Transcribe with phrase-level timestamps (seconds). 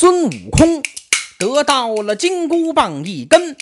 [0.00, 0.82] 孙悟空
[1.38, 3.54] 得到了金箍棒一根，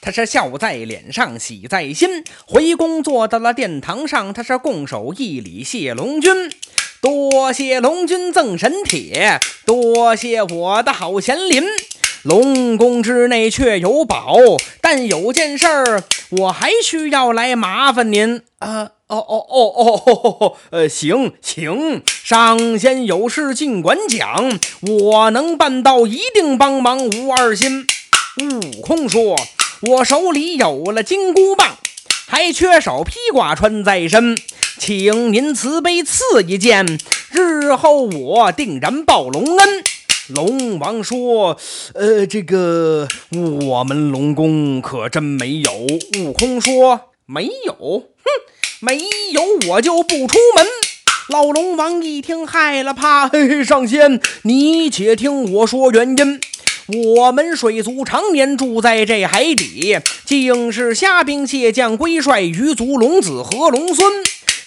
[0.00, 2.22] 他是笑在脸上，喜在心。
[2.46, 6.52] 回宫坐到了殿堂上，他是拱手一礼谢龙君。
[7.00, 11.64] 多谢龙君赠神帖，多谢我的好贤林。
[12.22, 14.36] 龙宫之内确有宝，
[14.80, 18.92] 但有件事儿我还需要来麻烦您啊！
[19.10, 27.84] 哦哦哦哦哦，呃，行行，上仙有事尽管讲，我能办到，一定帮忙，无二心。
[28.40, 29.36] 悟空说
[29.82, 31.76] ：“我手里有了金箍棒，
[32.28, 34.38] 还缺少披挂穿在身。”
[34.78, 36.86] 请您慈悲赐一件，
[37.32, 39.82] 日后我定然报龙恩。
[40.28, 41.58] 龙王说
[41.94, 45.72] ：“呃，这个我们龙宫可真没有。”
[46.22, 48.30] 悟空说：“没有，哼，
[48.80, 48.98] 没
[49.32, 50.66] 有我就不出门。”
[51.28, 56.40] 老龙王一听害了怕，嘿嘿，上仙，你且听我说原因。
[57.16, 64.10] 我们水族常年住在这海底，竟是虾兵蟹将、龟帅鱼族、龙子和龙孙。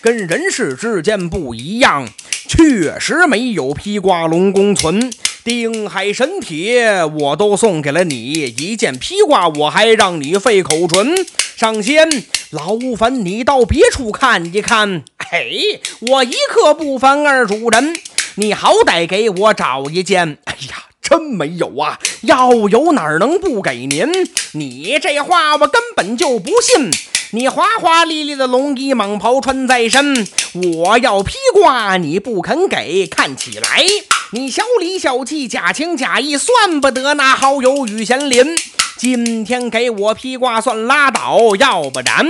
[0.01, 2.07] 跟人世之间不一样，
[2.47, 5.11] 确实没有披挂龙宫存。
[5.43, 11.13] 定海神铁我都送给了你一件披挂，我还让你费口唇。
[11.55, 12.09] 上仙，
[12.49, 15.03] 劳烦你到别处看一看。
[15.29, 17.95] 嘿，我一刻不烦二主人，
[18.35, 20.39] 你好歹给我找一件。
[20.45, 21.99] 哎呀，真没有啊！
[22.21, 24.07] 要有哪能不给您？
[24.53, 26.89] 你这话我根本就不信。
[27.31, 33.85] 你华华丽丽的龙衣蟒袍穿在身，我要披挂你不肯给，看起来
[34.31, 38.55] 你小里小气、假情假意，算不得那好友与贤邻。
[38.97, 42.27] 今天给我披挂算拉倒，要不然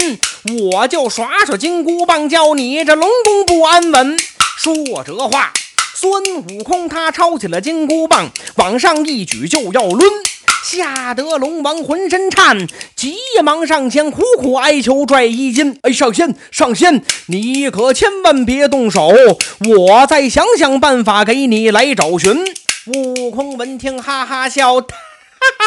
[0.71, 4.17] 我就耍耍金箍棒，叫你这龙宫不安稳。
[4.57, 4.73] 说
[5.05, 5.51] 这话，
[5.93, 6.11] 孙
[6.47, 10.01] 悟空他抄起了金箍棒，往上一举就要抡。
[10.63, 12.65] 吓得龙王浑身颤，
[12.95, 15.77] 急忙上前苦苦哀求拽衣襟。
[15.81, 19.11] 哎，上仙，上仙，你可千万别动手，
[19.59, 22.45] 我再想想办法给你来找寻。
[22.85, 24.81] 悟空闻听哈哈笑，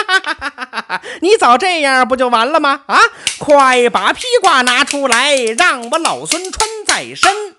[0.07, 2.83] 哈 你早这样不就完了吗？
[2.87, 2.99] 啊，
[3.39, 7.57] 快把披挂拿出来，让我老孙穿在身。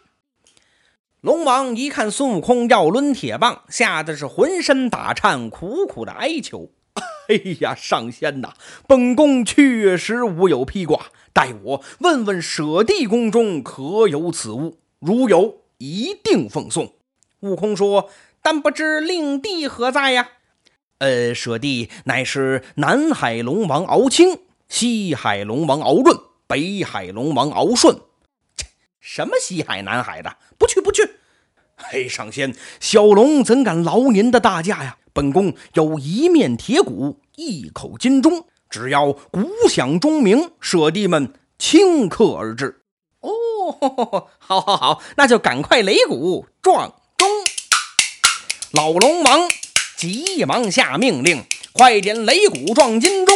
[1.22, 6.72] 龙王一看孙悟空要抡铁棒，吓得是浑身打颤，苦苦的哀求。
[7.28, 8.54] 哎呀，上仙呐！
[8.88, 16.94] 本宫确实无有披挂，待我问问舍弟宫中可有此物，如有，一定奉送。
[17.42, 18.10] 悟空说
[18.42, 20.30] ：“但不知令弟何在呀？”
[21.00, 28.00] 呃，舍弟乃是南海龙王敖青，西海龙王敖润，北海龙王敖顺。
[29.00, 30.38] 什么西海南海的？
[30.58, 31.08] 不去，不去。
[31.76, 34.98] 嘿，上仙，小龙怎敢劳您的大驾呀？
[35.14, 42.82] 本宫有一面铁鼓，一口金钟，只要鼓响钟鸣，舍弟们顷刻而至。
[43.20, 47.28] 哦，好，好，好，那就赶快擂鼓撞钟。
[48.72, 49.50] 老龙王
[49.98, 51.44] 急忙下命令，
[51.74, 53.36] 快点擂鼓撞金钟。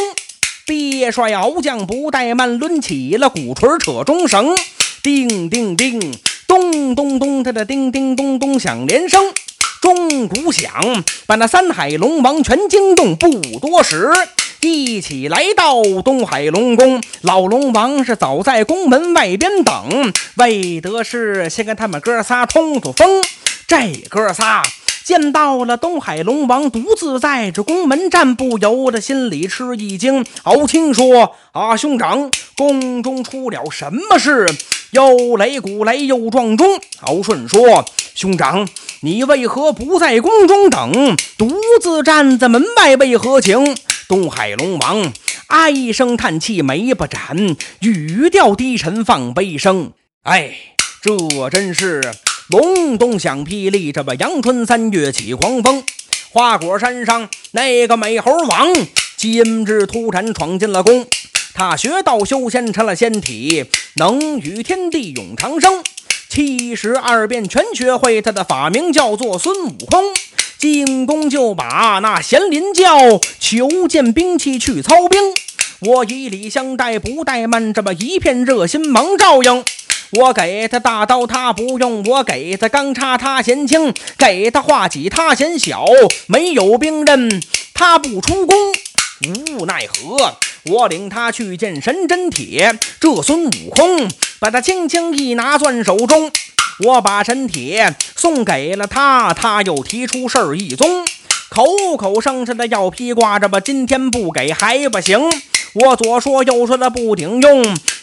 [0.64, 4.54] 爹帅敖将不怠慢，抡起了鼓槌，扯钟绳，
[5.02, 6.00] 叮叮叮，
[6.46, 9.34] 咚咚咚，他的叮叮咚咚响连声。
[9.80, 13.16] 钟鼓响，把那三海龙王全惊动。
[13.16, 14.12] 不多时，
[14.60, 17.02] 一起来到东海龙宫。
[17.22, 23.20] 老龙王是早在宫门外边等，为的是先跟他们哥仨通通风。
[23.66, 24.62] 这哥仨
[25.04, 30.24] 见到了东海龙王独自在这宫门站，不由得心里吃一惊。
[30.44, 34.46] 敖青说：“啊，兄长，宫中出了什么事？
[34.92, 35.02] 又
[35.38, 38.68] 擂鼓擂又撞钟。”敖顺说：“兄长。”
[39.04, 42.94] 你为何不在宫中等，独自站在门外？
[42.96, 43.76] 为何情？
[44.06, 45.12] 东海龙王
[45.48, 49.92] 唉声叹气，眉不展，语调低沉，放悲声。
[50.22, 50.54] 哎，
[51.02, 52.00] 这真是
[52.48, 55.82] 隆咚响霹雳，这么阳春三月起狂风。
[56.30, 58.68] 花果山上那个美猴王，
[59.16, 61.06] 今日突然闯进了宫，
[61.54, 63.66] 他学道修仙，成了仙体，
[63.96, 65.82] 能与天地永长生。
[66.28, 70.02] 七十二变全学会，他的法名叫做孙悟空。
[70.58, 75.20] 进宫就把那贤林叫，求见兵器去操兵。
[75.80, 79.64] 我以礼相待，不怠慢，这么一片热心忙照应。
[80.12, 85.86] 我给他大刀，他不用；我给他钢叉，他嫌轻；给他画戟，他嫌小。
[86.26, 87.42] 没有兵刃，
[87.72, 88.56] 他不出宫。
[89.56, 92.78] 无奈何，我领他去见神真铁。
[93.00, 94.06] 这孙悟空
[94.38, 96.30] 把他轻轻一拿，攥手中。
[96.84, 101.06] 我把神铁送给了他，他又提出事儿一宗。
[101.48, 101.64] 口
[101.96, 105.20] 口声声的要披挂，这不今天不给还不行。
[105.74, 107.62] 我左说右说的不顶用，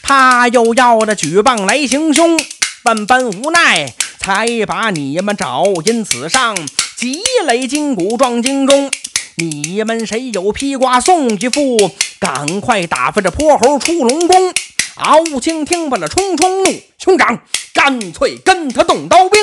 [0.09, 2.35] 他又要着举棒来行凶，
[2.81, 6.55] 万般无奈才把你们找，因此上
[6.95, 8.89] 积累筋骨壮筋中。
[9.35, 11.91] 你们谁有披挂送一副？
[12.19, 14.51] 赶快打发这泼猴出龙宫。
[14.95, 17.43] 敖青听罢了，冲冲怒，兄长
[17.75, 19.39] 干脆跟他动刀兵。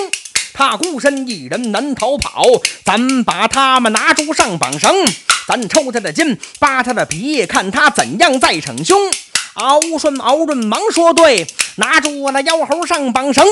[0.52, 2.44] 他孤身一人难逃跑，
[2.84, 4.92] 咱把他们拿住上绑绳。
[5.46, 8.98] 咱抽他的筋，扒他的皮，看他怎样再逞凶。
[9.56, 13.42] 敖顺、敖润忙说对，拿住我那妖猴上绑绳。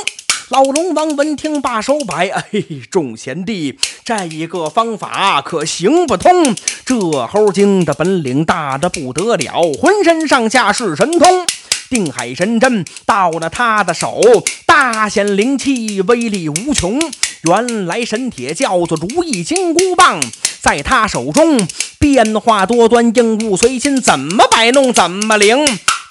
[0.51, 2.45] 老龙王闻听罢手摆，哎，
[2.91, 6.55] 众贤弟，这一个方法可行不通。
[6.85, 6.95] 这
[7.27, 11.47] 猴精的本领大的不得了，浑身上下是神通。
[11.89, 14.21] 定海神针到了他的手，
[14.67, 17.01] 大显灵气，威力无穷。
[17.45, 20.21] 原来神铁叫做如意金箍棒。
[20.61, 21.67] 在他手中
[21.99, 25.65] 变化多端，应物随心，怎么摆弄怎么灵。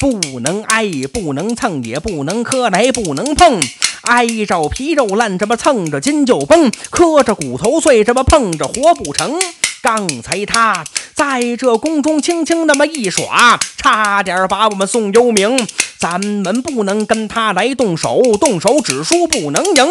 [0.04, 3.62] 不能挨，不能蹭，也不能磕，来不能碰。
[4.02, 9.40] 挨着皮肉烂，这么蹭着筋就崩；磕着骨头碎，这么碰着活不成。
[9.82, 10.84] 刚才他
[11.14, 15.66] 在这宫中轻轻那么一耍，差点把我们宋幽冥。
[15.98, 19.88] 咱们不能跟他来动手，动手只输不能赢。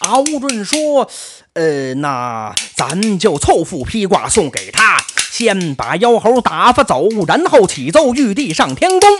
[0.00, 1.08] 敖润说。
[1.54, 4.96] 呃，那咱就凑副披挂送给他，
[5.30, 9.10] 先把妖猴打发走，然后启奏玉帝上天宫，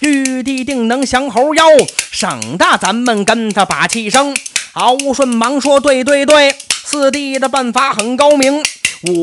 [0.00, 1.64] 玉帝定能降猴妖，
[2.10, 4.36] 省得咱们跟他把气生。
[4.74, 6.54] 敖顺忙说：“对对对，
[6.84, 8.62] 四弟的办法很高明。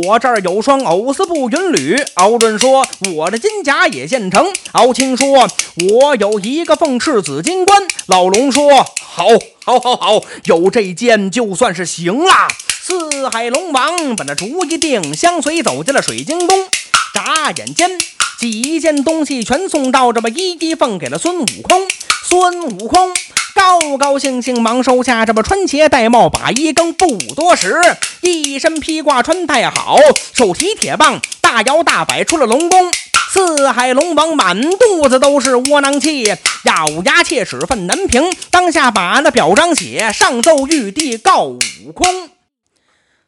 [0.05, 5.47] 我这儿有双藕丝布云履。”敖顺说：“我的金甲也现成。”敖青说
[5.91, 9.25] ：“我有一个凤翅紫金冠。”老龙说：“好。”
[9.65, 12.31] 好，好，好，有这件就算是行了。
[12.69, 16.67] 四海龙王把那主意定，相随走进了水晶宫。
[17.11, 17.89] 眨眼间，
[18.37, 21.87] 几件东西全送到，这么一一奉给了孙悟空。
[22.23, 23.13] 孙悟空
[23.53, 27.79] 高高兴兴忙收下，这么穿鞋戴帽把衣更，不多时，
[28.21, 29.97] 一身披挂穿戴好，
[30.33, 32.91] 手提铁棒大摇大摆出了龙宫。
[33.29, 36.23] 四海龙王满肚子都是窝囊气，
[36.63, 38.23] 咬牙切齿愤难平。
[38.49, 41.59] 当下把那表彰写上奏玉帝告悟
[41.93, 42.29] 空。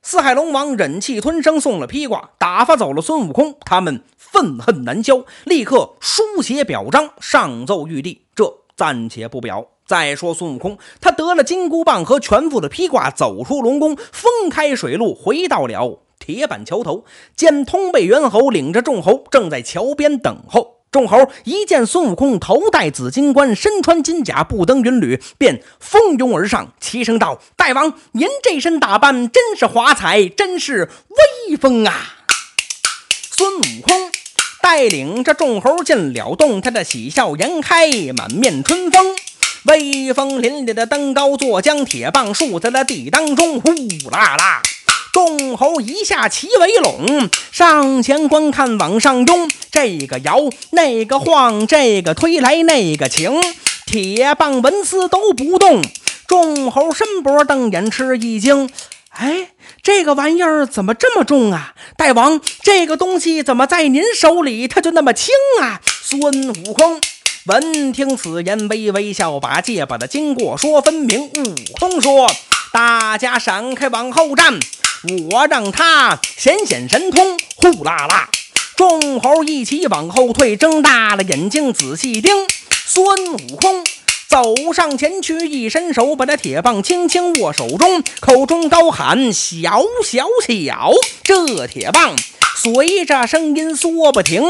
[0.01, 3.57] 四海龙王忍气吞声送了披挂，打发走了孙悟空。
[3.65, 4.01] 他们
[4.31, 8.21] 愤恨难消，立刻书写表彰上奏玉帝。
[8.35, 9.67] 这暂且不表。
[9.85, 16.01] 再说孙悟空，他得了金箍棒和全副的披挂，走出龙宫，分开水路，回到了。
[16.19, 17.05] 铁板桥头，
[17.37, 20.81] 见通背猿猴领着众猴正在桥边等候。
[20.91, 30.89] 众猴一见孙悟空头戴紫金冠，身穿金甲，步登云履，便蜂拥而上，齐声道：“大王，您这身打扮真是华彩，真是
[31.49, 31.93] 威风啊！”
[33.37, 34.09] 孙悟空
[34.63, 39.15] 带领着众猴进了洞，他的喜笑颜开，满面春风，
[39.65, 43.69] 威风凛凛的登高坐，将铁棒竖在了地当中，呼
[44.09, 44.63] 啦啦。
[45.13, 49.47] 众猴一下齐围拢，上前观看，往上拥。
[49.69, 50.39] 这个摇，
[50.71, 53.39] 那个晃，这个推来，那个请。
[53.85, 55.83] 铁棒纹丝都不动。
[56.27, 58.67] 众猴伸脖瞪眼吃一惊。
[59.17, 59.49] 哎，
[59.81, 61.73] 这个玩意儿怎么这么重啊？
[61.95, 65.81] 大王，这个东西怎么在您手里它就那么轻啊？
[65.83, 66.21] 孙
[66.65, 67.01] 悟空
[67.47, 71.23] 闻听此言，微微笑，把借把的经过说分明。
[71.23, 72.29] 悟空说
[72.71, 74.59] ：“大家闪开，往后站。”
[75.31, 78.29] 我让他显显神通，呼啦啦！
[78.75, 82.31] 众猴一起往后退，睁大了眼睛仔细盯。
[82.85, 83.83] 孙悟空
[84.29, 90.91] 走上前去，一伸手把那铁棒轻轻握手中，口中高喊：“小小小！”
[91.23, 92.13] 这铁棒
[92.55, 94.43] 随着声音缩不停。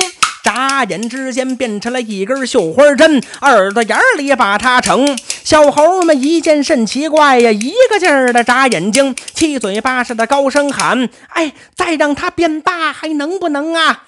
[0.43, 5.17] 眨眼之间变成了一根绣花针，耳朵眼里把它盛。
[5.43, 14.03] 小猴们一见甚奇怪呀，一个劲儿的眨眼睛，七嘴八舌的高声喊：“哎，再让它变大还能不能啊？”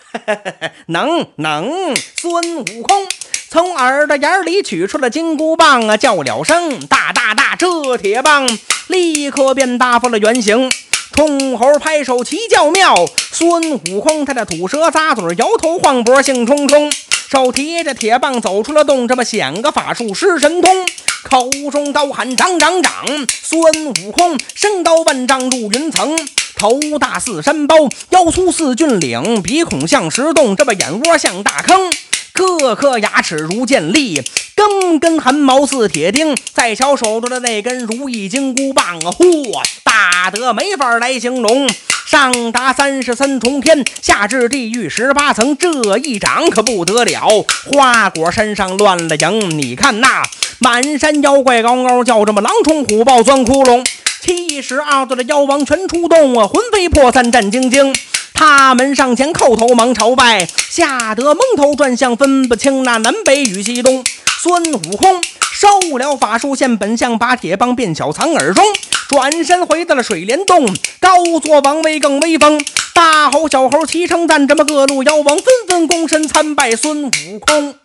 [0.87, 1.93] 能能！
[2.15, 3.05] 孙悟空
[3.51, 8.47] 从耳朵眼里取出了金箍棒啊，叫了声：“大大大！”这铁棒
[8.89, 10.71] 立刻变大，发了原形。
[11.13, 12.93] 众猴拍手齐叫妙，
[13.31, 16.91] 孙悟空他的吐舌咂嘴，摇头晃脖，兴冲冲，
[17.27, 20.85] 手提着铁棒走出了洞，这么显个法术施神通，
[21.23, 23.03] 口中高喊长长长。
[23.41, 26.15] 孙悟空身高万丈入云层，
[26.55, 27.75] 头大似山包，
[28.11, 31.91] 腰粗似峻岭，鼻孔像石洞，这么眼窝像大坑。
[32.39, 34.23] 个个牙齿如剑利，
[34.55, 36.35] 根根汗毛似铁钉。
[36.53, 41.69] 再瞧手中的那根如意金箍棒，嚯，大得没法来形容。
[42.05, 47.45] 上达三十三重天，下至地狱十八层，这一掌可不得了。
[47.71, 50.23] 花果山上乱了营，你看那
[50.59, 53.85] 满山妖怪嗷嗷叫，这么狼虫虎豹钻窟窿，
[54.21, 57.93] 七十二座的妖王全出动啊，魂飞魄散战兢兢。
[58.39, 64.01] 他们上前叩头忙朝拜，吓得蒙头转向，分不清那南北与西东。
[64.41, 65.67] 孙悟空收
[65.97, 68.63] 了法术现本相，把铁棒变小藏耳中，
[69.09, 70.65] 转身回到了水帘洞，
[71.01, 72.63] 高坐王位更威风。
[72.93, 77.75] 大猴小猴齐称赞，这么各路妖王纷纷躬身参拜孙悟空。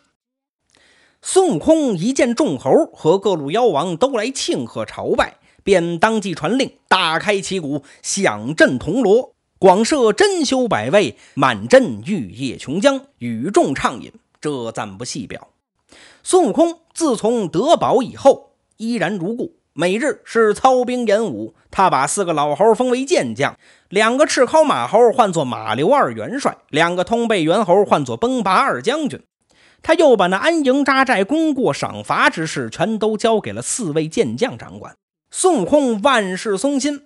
[1.21, 5.35] 孙悟空一见众猴和各路妖王都来庆贺朝拜，
[5.65, 9.34] 便当即传令，大开旗鼓，响震铜锣。
[9.65, 14.13] 广设珍馐百味，满镇玉液琼浆，与众畅饮。
[14.39, 15.49] 这暂不细表。
[16.23, 21.55] 孙悟空自从得宝以后，依然如故，每日是操兵演武。
[21.71, 23.57] 他把四个老猴封为健将，
[23.89, 29.23] 两个赤尻马猴唤作马刘二元帅，两个通背猿猴唤作崩拔二将军。
[29.81, 34.95] 他又把那安营扎寨、功过赏罚之事，全都交给了四位健将掌管。
[35.31, 37.05] 孙悟空万事松心。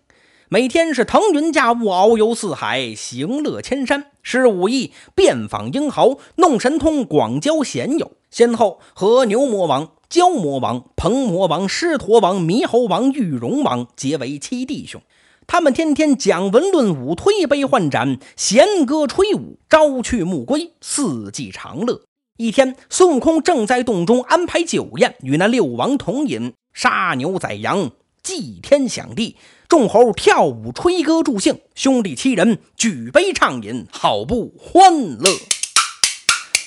[0.50, 8.12] 每天是腾云驾雾，遨游四海，行乐千山，施武艺，遍访英豪，弄神通，广交贤友。
[8.30, 15.02] 先后和牛魔王、蛟魔王、鹏魔王、狮驼王、猕猴王、玉龙王结为七弟兄。
[15.46, 22.00] 他们天天讲文论武，推杯换盏，弦歌吹舞，朝去暮归，四季长乐。
[22.38, 27.90] 一天，孙悟空正在洞中安排酒宴，与那六王同饮，杀牛宰羊，
[28.22, 29.36] 祭天享地。
[29.68, 35.30] 众猴跳舞吹歌助兴，兄弟七人举杯畅饮，好不欢乐。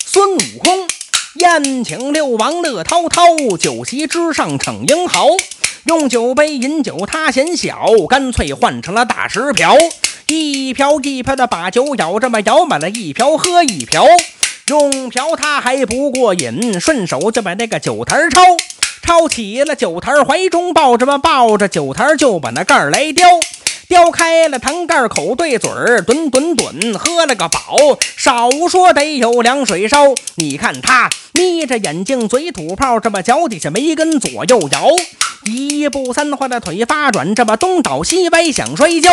[0.04, 0.86] 孙悟空
[1.34, 5.26] 宴请六王乐滔滔，酒席之上逞英豪。
[5.86, 9.76] 用酒杯饮酒他嫌小，干脆换成了大石瓢，
[10.28, 14.06] 一瓢一瓢的把酒舀，这么舀满了一瓢喝一瓢。
[14.68, 18.42] 用瓢他还不过瘾，顺手就把那个酒坛抄。
[19.02, 23.28] 抄起了酒坛，怀中抱着吧，抱着酒坛就把那盖儿来叼，
[23.88, 27.98] 叼开了坛盖，口对嘴儿，吨吨吨喝了个饱。
[28.16, 30.14] 少说得有凉水烧。
[30.36, 34.88] 你看他眯着眼睛，嘴吐泡，这么脚底下没根左右摇，
[35.44, 39.10] 一步三晃的腿发软，这么东倒西歪想摔跤。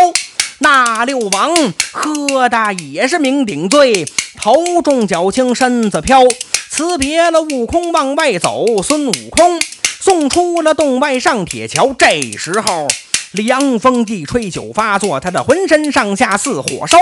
[0.60, 1.56] 那六王
[1.92, 4.06] 喝的也是酩酊醉，
[4.38, 6.22] 头重脚轻身子飘，
[6.70, 9.60] 辞别了悟空往外走，孙悟空。
[10.00, 12.88] 送出了洞外上铁桥，这时候
[13.32, 16.98] 凉风一吹，酒发作，他的浑身上下似火烧，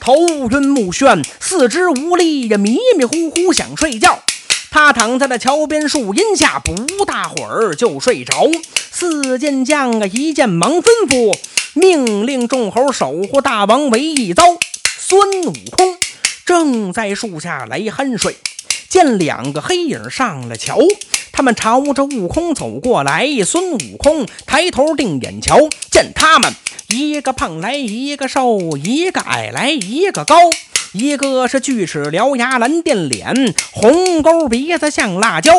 [0.00, 0.14] 头
[0.50, 4.18] 晕目眩，四肢无力呀，迷迷糊糊想睡觉。
[4.72, 8.50] 他躺在了桥边树荫下，不大会儿就睡着。
[8.90, 11.38] 四健将啊，一见忙吩咐，
[11.74, 14.44] 命令众猴守护大王为一遭。
[14.98, 15.96] 孙悟空
[16.44, 18.36] 正在树下来酣睡，
[18.92, 20.76] 见两个黑影上了桥。
[21.32, 25.56] 他们朝着悟空走过来，孙悟空抬头定眼瞧，
[25.90, 26.52] 见他们
[26.88, 30.36] 一个胖来一个瘦，一个矮来一个高，
[30.92, 35.54] 一个是锯齿獠牙蓝靛脸，红勾鼻子像辣椒，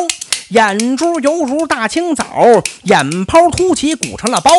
[0.50, 4.52] 眼珠犹如大青枣，眼泡凸起鼓成了包，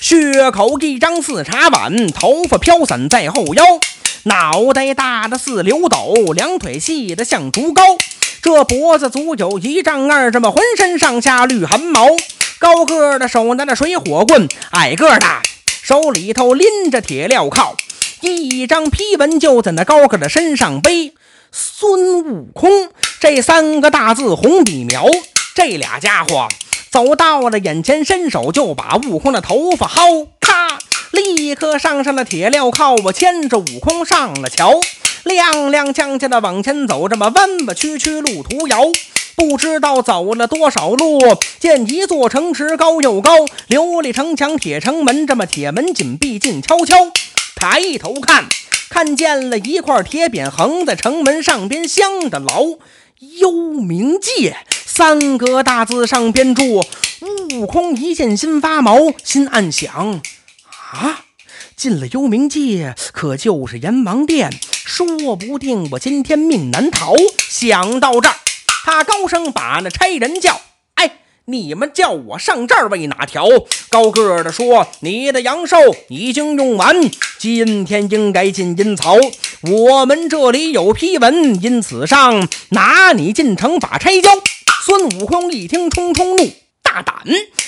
[0.00, 3.62] 血口一张似茶碗，头发飘散在后腰，
[4.26, 7.96] 脑袋大的似刘斗，两腿细的像竹篙。
[8.42, 12.08] 这脖子足有一丈二，这么浑身上下绿汗毛，
[12.58, 15.26] 高个的手拿着水火棍，矮个的
[15.80, 17.76] 手里头拎着铁镣铐，
[18.20, 21.14] 一张批文就在那高个的身上背。
[21.52, 22.90] 孙悟空
[23.20, 25.06] 这三个大字红笔描，
[25.54, 26.48] 这俩家伙
[26.90, 30.26] 走到了眼前，伸手就把悟空的头发薅，
[31.16, 34.80] 立刻上上了铁镣铐，我牵着悟空上了桥。
[35.24, 38.92] 踉踉跄跄的往前走，这么弯弯曲曲路途遥，
[39.34, 41.18] 不知道走了多少路。
[41.58, 47.10] 见一座城池高又高，琉璃城墙铁城门，这么铁门紧闭静悄悄。
[47.56, 48.44] 抬头看，
[48.88, 52.62] 看见了一块铁匾横在城门上边，镶着牢
[53.40, 56.84] 幽冥界三个大字上边注。
[57.54, 60.20] 悟空一见心发毛，心暗想：
[60.96, 61.24] 啊，
[61.76, 64.50] 进了幽冥界，可就是阎王殿。
[64.70, 67.14] 说不定我今天命难逃。
[67.50, 68.36] 想到这儿，
[68.84, 70.62] 他高声把那差人叫
[70.96, 73.46] ：“哎，你们叫我上这儿为哪条？”
[73.90, 75.76] 高个的说：“你的阳寿
[76.08, 76.96] 已经用完，
[77.38, 79.16] 今天应该进阴曹。
[79.62, 84.30] 我们这里有批文，因此上拿你进城把差交。”
[84.86, 86.52] 孙悟空一听，冲冲怒。
[86.96, 87.14] 大胆！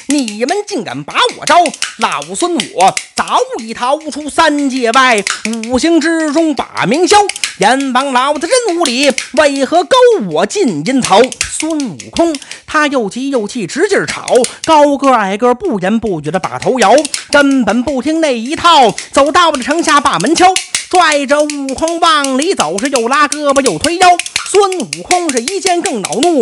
[0.06, 1.56] 你们竟敢把我招！
[1.98, 5.22] 老孙我早已逃出三界外，
[5.66, 7.18] 五行之中把名消。
[7.58, 9.96] 阎王老子真无礼，为何勾
[10.30, 11.20] 我进阴曹？
[11.50, 12.34] 孙悟空
[12.66, 14.24] 他又急又气，直劲吵，
[14.64, 16.94] 高个矮个不言不语的把头摇，
[17.30, 20.46] 根本不听那一套，走到了城下把门敲。
[20.88, 24.08] 拽着悟空往里走，是又拉胳膊又推腰。
[24.50, 26.40] 孙悟空是一见更恼怒，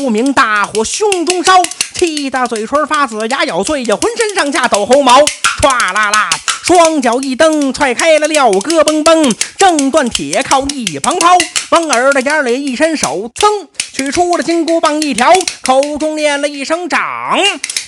[0.00, 1.60] 无名大火胸中烧，
[1.94, 5.20] 气得嘴唇发紫，牙咬碎呀，浑身上下抖猴毛。
[5.60, 6.30] 唰啦啦，
[6.62, 11.36] 双脚一蹬，踹开了廖哥嘣嘣，正断铁靠一旁抛，
[11.70, 17.36] 往耳朵眼里一伸手，噌，取出了金箍棒一条，口中念了一声掌。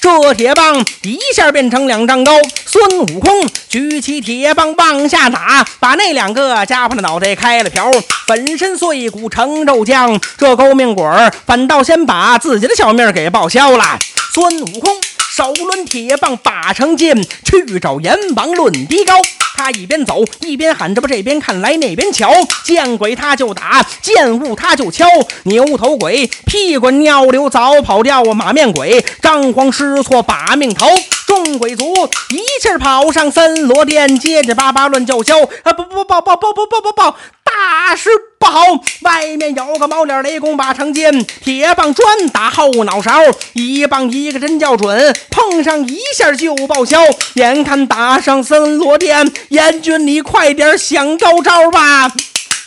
[0.00, 2.32] 这铁棒一下变成两丈高，
[2.66, 7.90] 孙悟空举起铁棒往下打，把那两个家伙的脑袋开了瓢，
[8.26, 10.20] 粉身碎骨成肉酱。
[10.36, 13.98] 这勾命鬼儿反倒先把自己的小命给报销了。
[14.32, 15.03] 孙悟空。
[15.36, 19.20] 手抡铁棒把成剑，去找阎王论低高。
[19.56, 25.08] 他一边走一边喊着：“吧，这边看来那边瞧，见鬼他就打，见物他就敲。
[25.42, 28.32] 牛头鬼屁滚尿流早跑掉啊！
[28.32, 30.86] 马面鬼张皇失措把命逃。
[31.26, 31.92] 众鬼卒
[32.30, 35.42] 一气跑上森罗殿，结结巴巴乱叫嚣。
[35.64, 35.72] 啊！
[35.72, 37.16] 不不报报报报报报报！
[37.42, 38.08] 大师
[38.44, 38.60] 不好！
[39.00, 43.10] 外面有个猫脸雷公把长剑，铁棒专打后脑勺，
[43.54, 47.00] 一棒一个真叫准，碰上一下就报销。
[47.36, 52.12] 眼看打上森罗殿，阎君你快点想高招吧！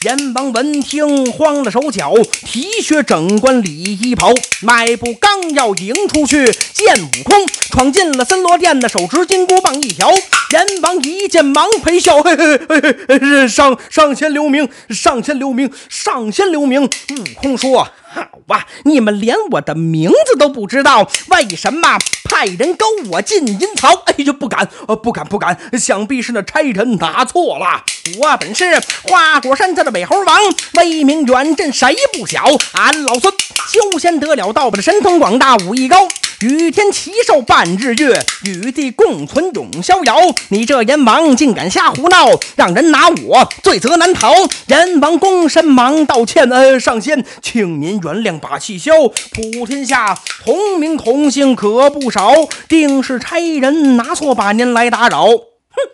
[0.06, 2.13] 阎王闻听，慌了手脚，
[2.46, 10.12] 提靴整冠礼衣袍，迈步刚要迎出去，见悟空闯进了森罗殿的，手执金箍棒一条。
[10.51, 16.84] 阎王一见，忙陪笑，嘿嘿嘿嘿，上上仙留名，上仙留名，上仙留名。
[16.84, 17.88] 悟空说。
[18.17, 23.93] 好啊，你们连我的名字都不知道，为什么派人勾我进阴曹？
[24.05, 27.83] 哎呦，不敢，呃，不敢，不敢，想必是那差人拿错了。
[28.20, 30.39] 我本是花果山下的美猴王，
[30.74, 32.44] 威名远震，谁不晓？
[32.74, 33.31] 俺老孙
[33.68, 36.07] 修仙得了道，把这神通广大，武艺高。
[36.41, 40.15] 与天齐寿半日月，与地共存永逍遥。
[40.50, 44.31] 你这阎王竟敢瞎胡闹，让人拿我罪责难逃。
[44.67, 48.91] 阎王躬身忙道歉，呃，上仙，请您原谅，把气消。
[49.07, 52.31] 普天下同名同姓可不少，
[52.69, 55.25] 定是差人拿错，把您来打扰。
[55.25, 55.39] 哼，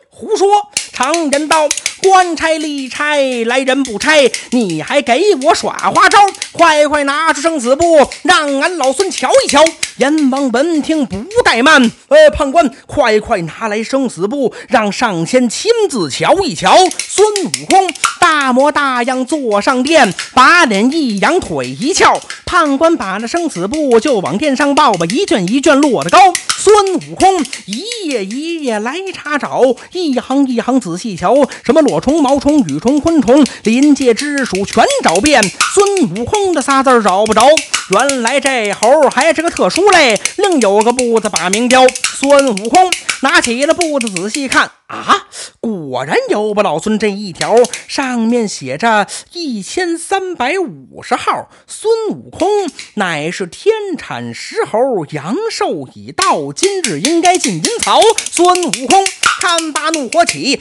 [0.09, 0.47] 胡说！
[0.93, 1.67] 常言道。
[2.01, 4.11] 官差吏差来人不差，
[4.51, 6.19] 你还给我耍花招？
[6.51, 9.63] 快快拿出生死簿，让俺老孙瞧一瞧。
[9.97, 16.75] 阎王闻听不怠慢，呃，判官快快拿来生死簿，让上仙亲自瞧一瞧。
[16.99, 22.19] 孙悟空大模大样坐上殿，把脸一扬，腿一翘。
[22.45, 26.33] 判官把那生死簿就往殿上报吧，一卷一卷摞得高。
[26.57, 32.03] 孙悟空一页一页来查找，一行一行仔细瞧，什么裸。
[32.03, 35.41] 虫、毛虫、羽虫、昆虫，临界之属全找遍。
[35.41, 37.47] 孙悟空的仨字找不着，
[37.91, 41.87] 原来这猴还是个特殊类，另有个步子把名标。
[41.87, 42.91] 孙悟空
[43.21, 45.27] 拿起了簿子仔细看，啊，
[45.61, 47.55] 果然有把老孙这一条，
[47.87, 51.49] 上面写着一千三百五十号。
[51.65, 52.49] 孙悟空
[52.95, 58.01] 乃是天产石猴，阳寿已到，今日应该进阴曹。
[58.29, 60.59] 孙悟空看罢怒火起。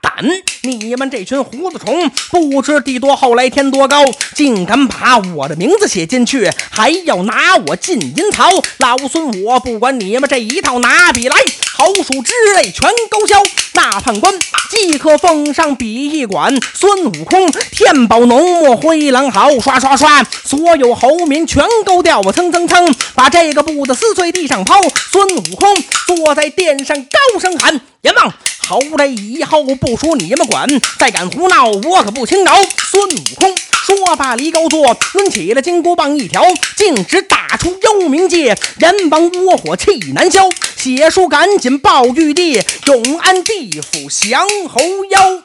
[0.00, 0.24] 胆！
[0.62, 8.50] 你们这群胡子虫，不知地多厚来天多高，竟敢把我的名字写进去，还要拿我进阴曹！
[8.78, 11.36] 老孙我不管你们这一套，拿笔来，
[11.78, 13.40] 好鼠之类全勾销。
[13.74, 14.34] 那判官
[14.68, 22.20] 即刻奉上笔一管，孙悟空天宝浓墨灰狼毫，刷刷刷，所有猴民全勾掉！
[22.20, 24.74] 我蹭蹭蹭，把这个布子撕碎地上抛。
[25.12, 25.76] 孙悟空
[26.08, 28.34] 坐在殿上高声喊：阎王！
[28.66, 32.56] 好嘞，以后不属你们管，再敢胡闹，我可不轻饶。
[32.90, 33.54] 孙悟空
[33.88, 36.42] 说罢，离高座，抡起了金箍棒一条，
[36.76, 38.54] 径直打出幽冥界。
[38.80, 40.46] 阎王窝火气难消，
[40.76, 45.42] 写书赶紧报玉帝，永安地府降猴妖。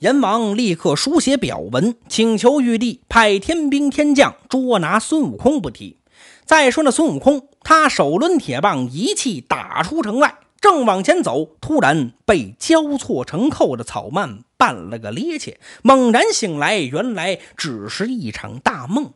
[0.00, 5.96] 阎王立刻书写表文，请求玉帝派天兵天将捉拿孙悟空不提。
[6.44, 10.34] 再说那孙悟空，他手抡铁棒，一气打出城外。
[10.66, 19.12] 正往前走，突然被交错成扣的草蔓绊了个趔趄，猛然醒来，原来只是一场大梦。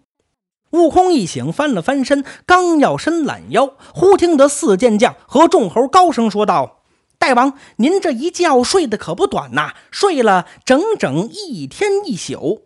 [0.71, 6.83] 悟空一醒，翻了翻身，刚要伸懒腰，忽听得四剑将和众猴高声说道
[7.19, 12.63] ：“大王，您这一觉睡得可不短呐，睡了整整一天一宿。”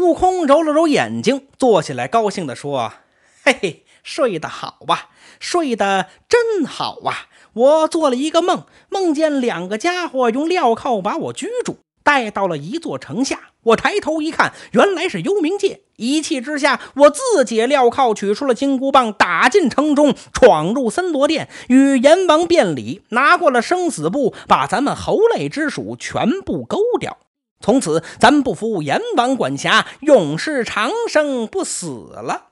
[0.00, 2.90] 悟空揉了揉眼睛，坐起来，高兴地说
[3.44, 5.10] ：“嘿嘿。”睡得好吧？
[5.38, 7.28] 睡得真好啊！
[7.54, 13.50] 我做了一个梦，梦见两个家伙用镣铐把我拘住，带到了一座城下。
[13.64, 15.82] 我抬头一看，原来是幽冥界。
[15.96, 27.18] 一气之下，我自解镣铐，取出了金箍棒，打进城中，闯入森罗殿，与阎王辩理，拿过了生死簿，把咱们猴类之属全部勾掉。
[27.60, 32.51] 从此，咱不服阎王管辖，永世长生不死了。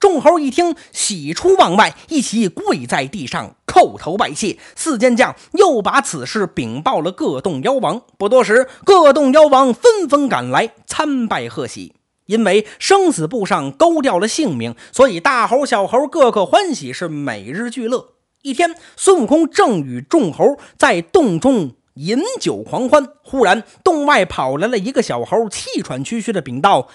[0.00, 4.58] 众猴一听，喜出望外，一起跪在地上叩头拜谢。
[4.76, 8.02] 四监将又把此事禀报了各洞妖王。
[8.16, 11.94] 不多时，各洞妖王纷纷赶来参拜贺喜。
[12.26, 18.10] 因为生死簿上勾掉了性命，所以大猴、小猴个个欢喜，是每日俱乐。
[18.42, 21.72] 一天，孙悟空正与众猴在洞中。
[21.98, 26.88] 饮酒狂欢，忽然洞外跑来了一个小猴，气喘吁吁的禀道：“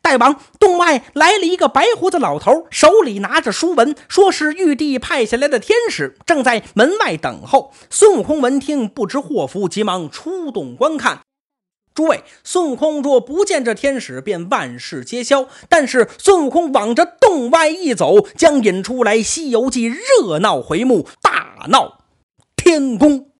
[0.00, 11.20] 大王，洞外来了一个白胡子老头，手里拿着书文，说是玉帝派下来的天使，正在门外等候。”孙悟空闻听，不知祸福，急忙出洞观看。
[11.94, 15.46] 诸位，孙悟空若不见这天使，便万事皆消。
[15.68, 21.98] 但是孙悟空往这洞外一走，将引出来《西游记》热闹回目，大闹
[22.56, 23.28] 天宫。